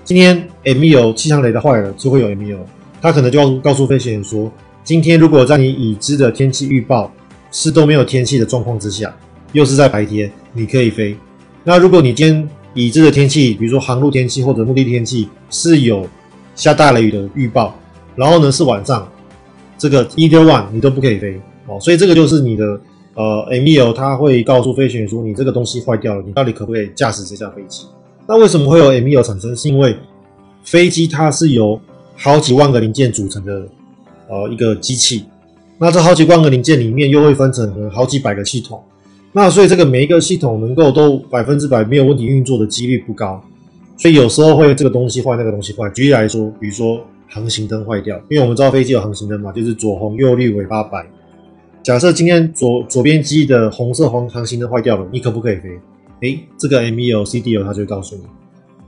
[0.05, 2.59] 今天 M E O 气象雷达坏了，就会有 M E O，
[3.01, 4.53] 它可能就要告诉飞行员说，
[4.85, 7.13] 今天如果在你已知的天气预报
[7.51, 9.15] 是都没有天气的状况之下，
[9.53, 11.17] 又是在白天，你可以飞。
[11.65, 16.07] 那如果你今天已知的天气，比如说航路天气或者目的地天气是有
[16.55, 17.79] 下大雷雨的预报，
[18.17, 19.09] 然后呢是晚上，
[19.79, 21.79] 这个 either one 你都不可以飞哦。
[21.81, 22.81] 所以这个就是你的
[23.15, 27.87] 呃 MEL，它会告诉飞行员说，你这个东西坏掉了，你到底可不可以驾驶这架飞机？
[28.27, 29.55] 那为什么会有 MEO 产生？
[29.57, 29.97] 是因为
[30.65, 31.79] 飞机它是由
[32.17, 33.67] 好几万个零件组成的
[34.29, 35.25] 呃一个机器，
[35.77, 38.83] 那这好几万个零件里面又会分成好几百个系统。
[39.33, 43.43] 那所以这个每一个系统能够都百分之百没有问题运作的几率不高，
[43.97, 45.91] 所以有时候会这个东西坏，那个东西坏。
[45.91, 51.05] 举例来说，比如说航行灯坏掉，因为我们知道飞机有航行灯嘛，就是左红右绿尾巴白。
[51.83, 55.71] 假设今天左左边机的红色红航行灯坏掉了，你可不可以飞？
[56.21, 58.23] 诶，这个 MEL CDO 它就会告诉你。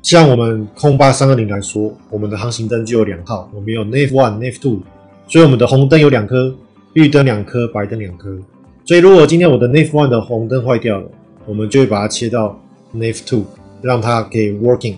[0.00, 4.78] 像我们空八三二零来说，我们的航行灯就有两套，我们有 Nav One、Nav Two，
[5.26, 6.54] 所以我们的红灯有两颗，
[6.92, 8.38] 绿灯两颗，白灯两颗。
[8.84, 11.10] 所以，如果今天我的 Nav One 的红灯坏掉了，
[11.46, 12.56] 我们就会把它切到
[12.94, 13.44] Nav Two，
[13.82, 14.96] 让它可以 working。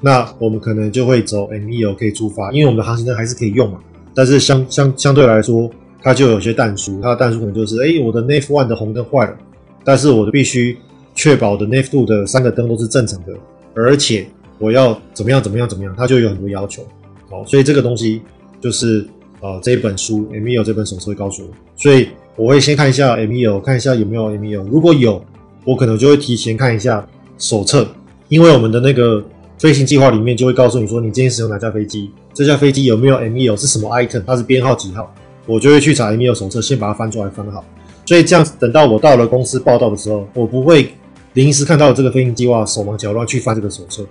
[0.00, 3.78] 那我们可能就会走 MEL 可以出发，因为我们的航行灯还是可以用嘛。
[4.14, 5.70] 但是相相相对来说，
[6.06, 9.36] 它就有些弹出，它的弹出可能就是：哎，我的 NAF One 的红灯坏了，
[9.82, 10.78] 但是我的必须
[11.16, 13.32] 确保的 NAF Two 的三个灯都是正常的，
[13.74, 14.24] 而且
[14.60, 16.86] 我要怎么样怎么样怎么样，它就有很多要求。
[17.28, 18.22] 好，所以这个东西
[18.60, 19.04] 就是
[19.40, 22.10] 呃这一本书，MEO 这本手册会告诉我，所以。
[22.38, 24.62] 我会先看一下 MEO，看一下有没有 MEO，。
[24.70, 25.24] 如果有，
[25.64, 27.88] 我可能就会提前看一下手册，
[28.28, 29.24] 因为我们的那个
[29.58, 35.10] 飞行计划里面就会告诉你说，你今天使用哪架飞机，这架飞机有没有 MEO，是什么 item，它是编号几号，
[35.46, 37.64] 我就会去查 MEL 手册，先把它翻出来翻好。
[38.04, 40.92] 所以这样，等到我到了公司报道的时候，我不会
[41.32, 44.04] 临时看到这个飞行计划手忙脚乱去翻这个手册，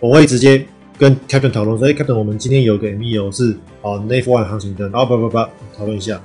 [0.00, 0.64] 我会直接
[0.98, 6.20] 跟 Captain 讨论说，哎，Captain，我们今天有一个 MEL 是啊 Nav One 航行灯，然后叭叭叭讨论一下。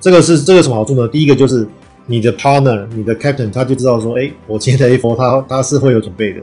[0.00, 1.06] 这个是这个有什么好处呢？
[1.08, 1.66] 第一个就是
[2.06, 6.40] 你的 partner，你的 captain，他就知道说，哎，我今天的 A4 他他是会有准备的，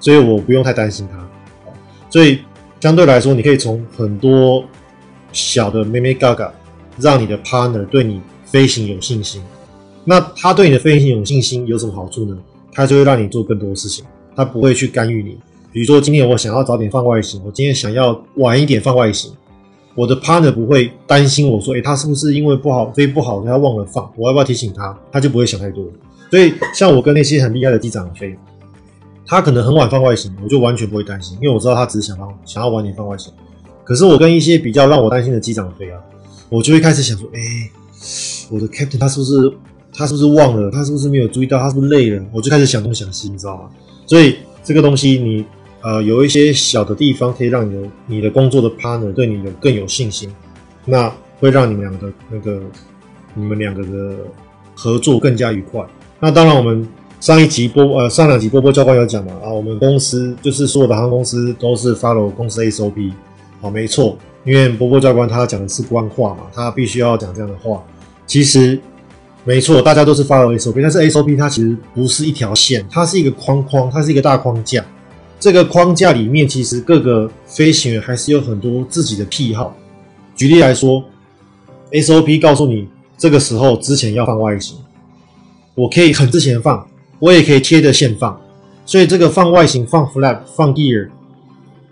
[0.00, 1.18] 所以我不用太担心他。
[2.08, 2.38] 所以
[2.80, 4.64] 相对来说，你可以从很多
[5.32, 6.52] 小的眉眉角角，
[6.98, 9.42] 让你的 partner 对你飞行有信心。
[10.04, 12.36] 那他对你的飞行有信心有什么好处呢？
[12.72, 15.36] 他就会让你做更多的事情，他不会去干预你。
[15.70, 19.32] 比如说今天我想要早点放外形，我今天想要晚一点放外形。
[19.94, 24.10] 我的 partner 不会担心我说，诶，他是不是因为不好飞不好，他忘了放？
[24.16, 24.98] 我要不要提醒他？
[25.10, 25.84] 他就不会想太多。
[26.30, 28.34] 所以，像我跟那些很厉害的机长飞，
[29.26, 33.30] 他可能很晚放外形，我就完全不会担心，因为我知道他只是想放，想要晚点放外形。
[33.84, 36.00] 可是我跟一些比较让我担心的机长飞啊，
[36.52, 37.70] 我就会开始想说，诶，
[38.50, 39.32] 我的 captain 他是不是
[39.92, 40.70] 他是不是忘了？
[40.70, 41.58] 他是不是没有注意到？
[41.58, 42.22] 他是不是累了？
[42.32, 43.70] 我就开始想东想西，你知道吗？
[44.06, 45.44] 所以这个东西你。
[45.84, 50.32] 呃，有一些小的地方可以让你的你的工作的 partner 对你有更有信心，
[50.84, 52.62] 那会让你们两个那个
[53.34, 54.16] 你们两个的
[54.76, 55.84] 合作更加愉快。
[56.20, 56.88] 那当然，我们
[57.18, 63.10] 上一集波呃上两集波波教官有讲嘛啊，我们公司就是所有的航空公司都是 follow 公司 SOP，
[63.60, 67.82] 好，没错，因为波波教官他讲的是官话嘛，他必须要讲这样的话。
[68.26, 68.80] 其实
[69.44, 74.84] 没错，大家都是 follow SOP，但是 SOP 它其实不是一条线，它是一个框框，它是一个大框架。
[75.40, 79.76] 这个框架里面，其实各个飞行员还是有很多自己的癖好。
[80.36, 81.04] 举例来说
[81.90, 84.78] ，SOP 告诉你这个时候之前要放外形，
[85.74, 86.86] 我可以很之前放，
[87.18, 88.40] 我也可以贴着线放。
[88.86, 91.08] 所以这个放外形、放 flap、放 gear，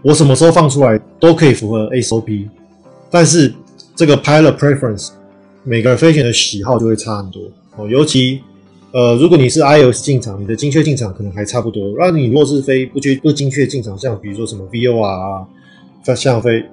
[0.02, 2.48] 我什么时候放出来都可以符合 SOP。
[3.10, 3.52] 但是
[3.94, 5.10] 这个 pilot preference，
[5.64, 7.42] 每个飞行员的喜好就会差很多
[7.76, 8.40] 哦，尤其。
[8.92, 11.94] 呃，如果你是 iOS 进场，你的精确进场可能还差不多。
[11.96, 15.46] 那你若是飞不精不精确进场，像比如说什么 VOR 啊，
[16.16, 16.64] 像飞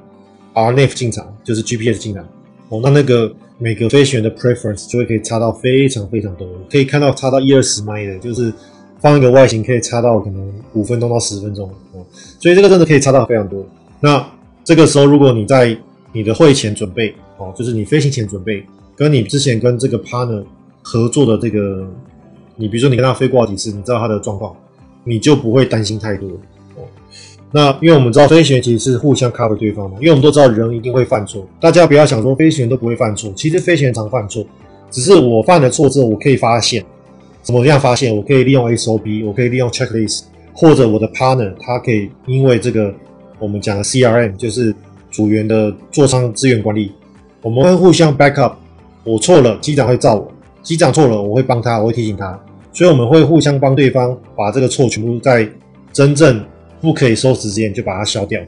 [0.55, 2.27] RNAV 进场，就是 GPS 进场，
[2.69, 8.51] 哦，那那个每个飞行员的 preference 就会可以差到非常非常多，可以看到差到一二十迈的，就是
[8.99, 11.69] 放一个外形可以差到可能五分钟到十分钟，
[12.39, 13.65] 所以这个真的可以差到非常多。
[13.99, 14.25] 那
[14.63, 15.77] 这个时候，如果你在
[16.11, 18.63] 你的会前准备哦，就是你飞行前准备，
[18.95, 20.43] 跟你之前跟这个 partner
[20.81, 21.87] 合作的这个。
[22.59, 24.55] 你比如说，你跟他飞过好几次，你知道他的状况，
[25.03, 26.27] 你就不会担心太多
[26.75, 26.81] 哦。
[27.51, 31.47] 那因为我们知道飞行员其实是互相 cover 对方的，因为我们都知道人一定会犯错。
[31.59, 34.43] 大家不要想说飞行员都不会犯错，其实飞行员常犯错，
[34.89, 36.83] 只是我犯了错之后，我可以发现
[37.43, 38.15] 怎么样发现？
[38.15, 40.23] 我可以利用 SOP，我可以利用 checklist，
[40.59, 42.91] 或者我的 partner 他可以因为这个
[43.37, 44.73] 我们讲的 CRM，就是
[45.11, 46.91] 组员的座舱资源管理，
[47.43, 48.55] 我们会互相 back up。
[49.03, 50.27] 我错了，机长会罩我；
[50.63, 52.37] 机长错了，我会帮他，我会提醒他。
[52.73, 55.47] 所以我们会互相帮对方把这个错全部在
[55.93, 56.43] 真正
[56.81, 58.41] 不可以收拾之前就把它消掉。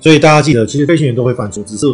[0.00, 1.86] 所以大家记得，其实飞行员都会犯错，只是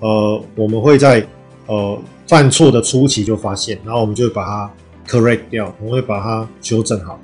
[0.00, 1.26] 呃，我们会在
[1.66, 4.70] 呃犯错的初期就发现，然后我们就把它
[5.08, 7.18] correct 掉，我们会把它修正好。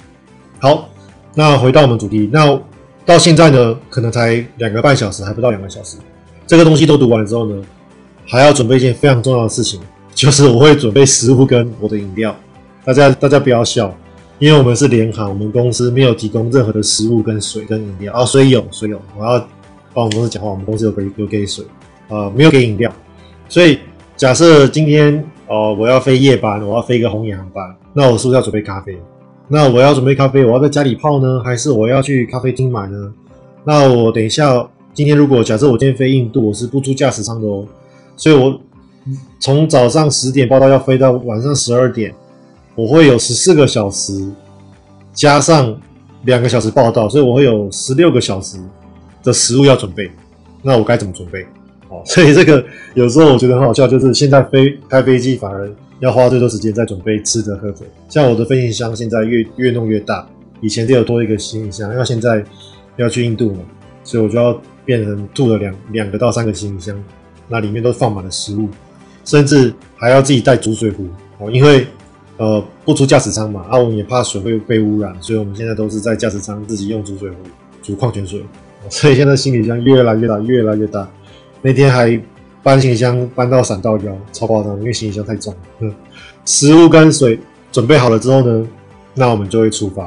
[0.58, 0.88] 好，
[1.34, 2.60] 那回到我们主题，那
[3.04, 5.96] 到现在呢，可能才两个半小时，还不到两个小时。
[6.46, 7.62] 这个东西都读完了之后呢，
[8.26, 9.80] 还要准备一件非常重要的事情，
[10.14, 12.34] 就是我会准备食物跟我的饮料。
[12.84, 13.94] 大家 大家不要笑，
[14.38, 18.12] 因为我们是联航，我们公司没有提供任何的食物跟水跟饮料。
[18.14, 19.46] 哦，水有水有，我要。
[19.92, 21.64] 帮我们公司讲话，我们公司有给有给水，
[22.06, 22.92] 呃，没有给饮料。
[23.48, 23.76] 所以
[24.16, 28.96] 假设今天哦、我要飞夜班，我要飞一个红眼航班，那我是不是要准备咖啡？
[29.52, 33.12] 那我要准备咖啡，我要在家里泡呢，还是我要去咖啡厅买呢？
[33.64, 37.66] 那我等一下，今天如果假设我今天飞印度，我是不出驾驶舱的哦，
[38.16, 38.60] 所以我
[39.40, 42.14] 从早上十点报到要飞到晚上十二点，
[42.76, 44.30] 我会有十四个小时
[45.12, 45.76] 加上
[46.24, 48.56] 两个小时报到，所以我会有十六个小时。
[49.22, 50.10] 的食物要准备，
[50.62, 51.42] 那我该怎么准备？
[51.90, 57.78] 哦，所以这个有时候我觉得很好笑，就是现在飞开飞机反而要花最多时间在准备吃的喝的。
[58.08, 60.28] 像我的飞行箱现在越越弄越大，
[60.60, 62.44] 以前就有多一个行李箱，因为现在
[62.96, 63.60] 要去印度嘛，
[64.02, 67.00] 所以我就要变成吐了两两个到三个行李箱，
[67.48, 68.68] 那里面都放满了食物，
[69.24, 71.06] 甚至还要自己带煮水壶
[71.38, 71.86] 哦，因为
[72.38, 77.36] 呃不出驾驶舱嘛，啊我们也怕水会被污染，所以我们现在都是在驾驶舱自己用煮水壶
[77.82, 78.42] 煮矿泉水。
[78.88, 81.06] 所以现在行李箱越来越大，越来越大。
[81.60, 82.18] 那天还
[82.62, 85.54] 搬行李箱搬到闪到腰，超夸张，因为行李箱太重。
[85.78, 85.94] 嗯，
[86.44, 87.38] 食物跟水
[87.72, 88.66] 准备好了之后呢，
[89.14, 90.04] 那我们就会出发。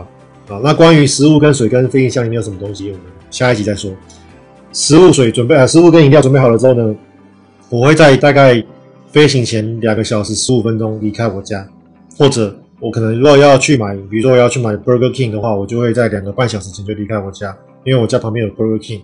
[0.50, 3.92] 啊，那关于食物跟水跟飞行箱里面有什么东西，我们下一集再说。
[4.72, 6.96] 食物、水准备啊，食物跟饮料准备好了之后呢，
[7.70, 8.64] 我会在大概
[9.12, 11.68] 飞行前两个小时十五分钟离开我家，
[12.18, 17.56] 或者我可能如果要去买，比如说我要去买 Burger King 的话，我就会在两个半小时前就离开我家。
[17.86, 19.02] 因为我家旁边有 Burger King，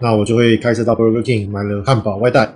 [0.00, 2.52] 那我就会开车到 Burger King 买了汉堡外带，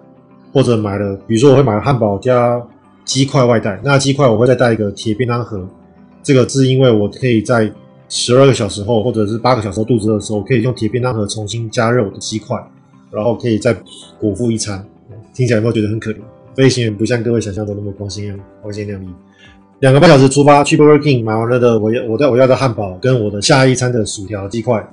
[0.59, 2.61] 或者买了，比如说我会买汉堡加
[3.05, 3.81] 鸡块外带。
[3.85, 5.65] 那鸡块我会再带一个铁便当盒，
[6.21, 7.73] 这个是因为我可以在
[8.09, 12.61] 十二个小时后，或者是八个小时后肚子的时候，可以用铁便当盒重新加热我的鸡块，
[13.13, 13.73] 然后可以再
[14.19, 14.85] 果腹一餐。
[15.33, 16.17] 听起来有没有觉得很可怜？
[16.57, 19.07] 飞行员不像各位想象的那么光鲜亮光鲜亮丽。
[19.79, 24.85] 两个半小时出发去 Burger King 买完了的我要我在我要的汉堡跟我的下一餐的薯条鸡块。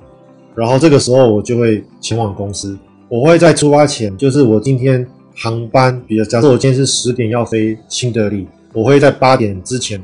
[0.54, 2.78] 然后这个时候我就会前往公司。
[3.08, 10.02] 我会在出发前，就是我今天航班，比如假设我今天是十点要飞新德里，我会在八点之前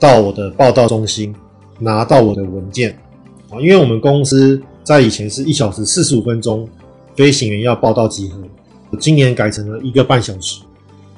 [0.00, 1.34] 到我的报到中心
[1.78, 2.98] 拿到我的文件
[3.50, 3.60] 啊。
[3.60, 6.66] 因为我们公司在以前是一小时四十五分钟，
[7.14, 8.42] 飞行员要报到集合，
[8.90, 10.62] 我今年改成了一个半小时，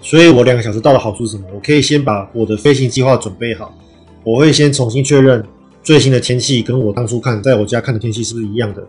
[0.02, 1.44] 所以我两个小时到的好处是什么？
[1.54, 3.72] 我可以先把我的飞行计划准备好，
[4.24, 5.44] 我会先重新确认。
[5.82, 8.82] 最新的天气跟我当初看在我家看的天气是不是一样的？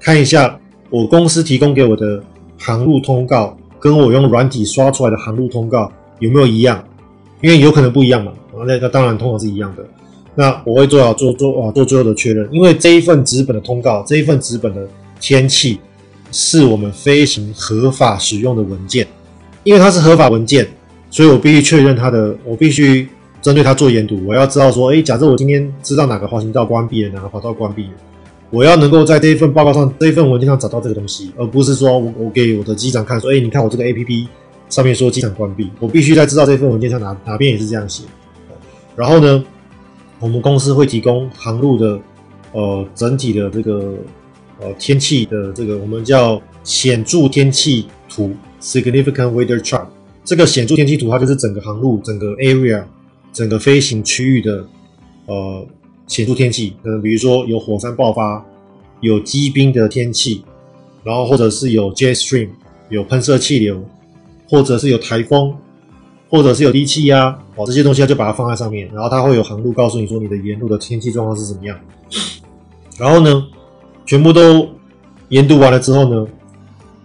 [0.00, 2.24] 看一下我公司提供给我的
[2.58, 6.82] 航路通告，跟我用软体刷出来的航路通告有没有一样？
[7.40, 8.32] 因为有可能不一样嘛。
[8.66, 9.84] 那个当然通常是一样的。
[10.34, 14.88] 那我会做好做做啊做最后的确认，因为这一份纸本的通告，这一份纸本的
[15.20, 15.78] 天气
[16.32, 19.06] 是我们飞行合法使用的文件，
[19.64, 20.66] 因为它是合法文件，
[21.10, 23.08] 所以我必须确认它的，我必须。
[23.40, 27.90] 针对它做研读，我要知道说，诶，假设我今天知道哪个滑行道关闭了，哪个跑道关闭了，
[28.50, 34.26] 我要能够在这一份报告上、这一份文件上找到这个东西，而不是说我我给我的机长看说，诶，你看我这个 APP
[34.68, 38.04] 上面说机场关闭，我必须在知道这份文件上哪哪边也是这样写。
[38.96, 39.44] 然后呢，
[40.20, 42.00] 我们公司会提供航路的
[42.52, 43.94] 呃整体的这个
[44.60, 49.86] 呃天气的这个我们叫显著天气图 （Significant Weather Chart）。
[50.24, 52.84] 这个显著天气图它就是整个航路整个 area。
[53.30, 54.66] 整个飞行区域的
[55.26, 55.64] 呃
[56.08, 58.44] 显著天气，可能比如说有火山爆发，
[59.00, 60.42] 有积冰的天气，
[61.04, 62.48] 然后或者是有 jet stream，
[62.88, 63.80] 有喷射气流，
[64.48, 65.54] 或者是有台风，
[66.28, 71.78] 或者是有低气压，哦，这些东西它就把它放在上面，然后它会有航路告诉你说你的沿路的天气状况是怎么样。
[72.98, 73.46] 然后呢，
[74.04, 74.68] 全部都
[75.28, 76.26] 研读完了之后呢，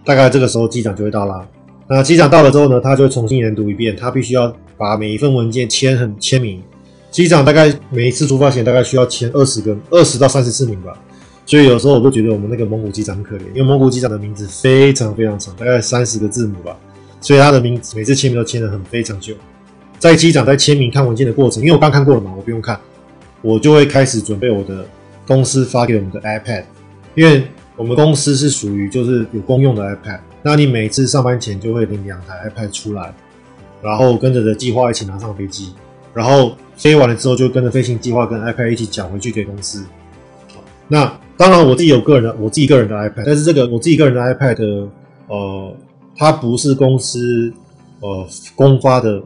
[0.04, 1.46] 大概这个时候机长就会到啦。
[1.86, 4.52] 那机长到了之后呢，他就会重新研读一遍，他必须要。
[4.76, 6.60] 把每一份文件签很签名，
[7.14, 10.92] 机长大概每一次出发前大概需要签二十个二十到三十四名吧，
[11.46, 16.76] 所以有时候我都觉得我们那个蒙古机长很可怜，因为蒙古机长的名字非常非常长，大概三十个字母吧，
[17.20, 19.32] 所以他的名字每次签名都签的很非常久。
[20.00, 22.76] 在机长在签名看文件的过程，因为我刚看过了嘛，我不用看，
[23.42, 24.84] 我就会开始准备我的
[25.24, 26.64] 公司发给我们的 iPad，
[27.14, 27.44] 因为
[27.76, 33.14] 我们公司是属于就是有公用的 iPad，那你每次上班前就会领两台 iPad 出来，
[33.80, 35.72] 然后跟着的计划一起拿上飞机，
[36.14, 39.84] 然后飞完了之后就跟着飞行计划跟 iPad 一起讲回去给公司。
[40.88, 44.88] 那当然我自己有个人的我自己个人的 iPad，但是这个我自己个人的 iPad 的
[45.28, 45.76] 呃，
[46.16, 47.52] 它不是公司
[48.00, 49.20] 呃公发的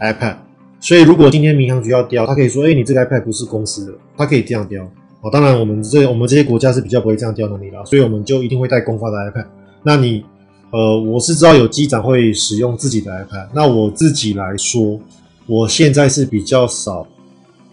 [0.00, 0.36] iPad。
[0.78, 4.84] 所以，如果今天民航局要调，他可以说：“哎、你这个 iPad 不是公司的，他可以这样调。”
[5.22, 9.46] 哦，当然，我们这我们这些国家是比较不会这样调的你啦，所以我们就一定会带公发的 iPad。
[9.82, 10.22] 那你，
[10.70, 13.48] 呃，我是知道有机长会使用自己的 iPad。
[13.54, 15.00] 那我自己来说，
[15.46, 17.06] 我现在是比较少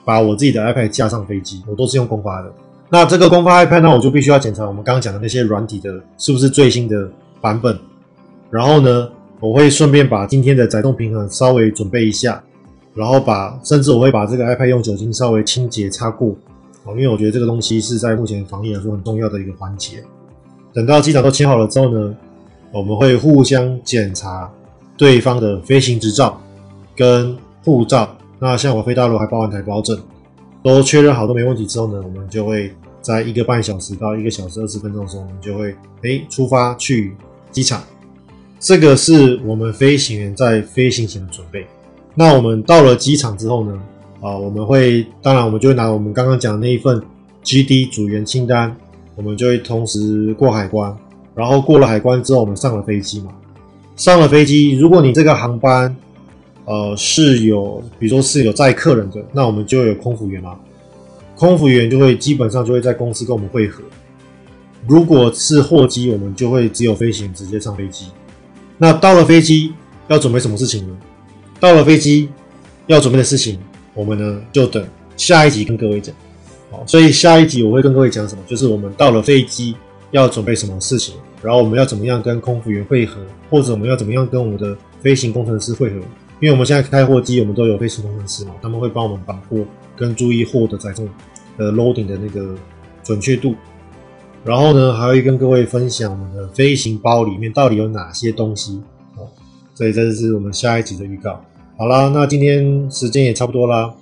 [0.06, 2.52] 把我自己的 iPad 架上飞机，我都是用公发的。
[2.90, 7.10] 那这个公发 iPad 呢，我就必须要检查我们刚刚讲的那些软体的是不是最新的
[7.42, 7.78] 版本。
[8.52, 9.10] 然后呢，
[9.40, 12.44] 我会顺便把今天的载重平衡稍微准备一下。
[12.96, 16.36] 然后把，甚至我会把这个 iPad 用酒精稍微清洁擦过，
[16.90, 20.04] 因为我觉得这个东西是在目前防疫来说很重要的一个环节。
[20.72, 22.16] 等到机长都签好了之后呢，
[22.72, 24.48] 我们会互相检查
[24.96, 26.40] 对方的飞行执照
[26.96, 28.16] 跟护照。
[28.40, 29.98] 那像我飞大陆还包含台胞证，
[30.64, 37.16] 都确认好都没问题之后呢，我们就会在一个半小时到一个小时二十分钟的时候，我们就会诶出发去
[37.52, 37.82] 机场。
[38.60, 41.66] 这个是我们飞行员在飞行前的准备。
[42.16, 43.78] 那我们到了机场之后呢，
[44.22, 47.02] 啊，我们会，当然我们就会拿我们刚刚讲的那一份
[47.44, 48.74] GD 组员清单，
[49.16, 50.96] 我们就会同时过海关，
[51.36, 53.32] 然后过了海关之后，我们上了飞机嘛。
[53.96, 55.94] 上了飞机，如果你这个航班，
[56.66, 60.58] 呃，是有，比如说是有载客人的，那我们就有空服员嘛。
[61.36, 63.84] 空服员就会基本上就会在公司跟我们会合。
[64.88, 68.08] 如果是货机，我们就会只有飞行直接上飞机。
[68.78, 69.74] 那到了飞机
[70.08, 70.96] 要准备什么事情呢？
[71.60, 72.30] 到了飞机
[72.88, 73.60] 要准备的事情，
[73.94, 74.86] 我们呢就等
[75.18, 76.16] 下一集跟各位讲。
[76.72, 79.76] 好，所以下一集我会跟各位讲什么，就是我们到了飞机
[80.12, 86.00] 要准备什么事情，然后我们要怎么样跟空服员会合，或者我们要怎么样跟我们的飞行工程师会合。
[86.44, 89.60] 因为我们现在开货机，我们都有飞行工程师嘛，他们会帮我们把货
[89.96, 91.08] 跟注意货的载重
[91.58, 92.54] 的 loading 的那个
[93.02, 93.56] 准确度。
[94.44, 98.82] 然后呢，还会跟各位分享我们的飞行包里面到底有哪些东西。
[99.16, 99.26] 好，
[99.74, 101.42] 所以这就是我们下一集的预告。
[101.78, 103.94] 好啦，那今天时间也差不多啦。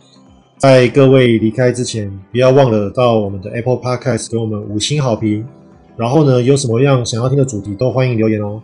[0.57, 5.45] 在各位离开之前，不要忘了到我们的 Apple Podcast 给我们五星好评。
[5.95, 8.59] 然后呢，有什么样想要听的主题都欢迎留言哦。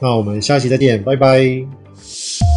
[0.00, 2.51] 那我们下期再见，拜拜。